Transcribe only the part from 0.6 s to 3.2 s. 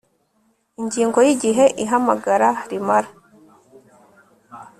Ingingo ya Igihe ihamagara rimara